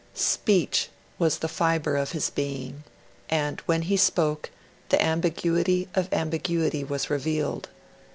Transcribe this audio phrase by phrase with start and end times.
[0.15, 2.83] Speech was the fibre of his being;
[3.29, 4.49] and, when he spoke,
[4.89, 7.69] the ambiguity of ambiguity was revealed.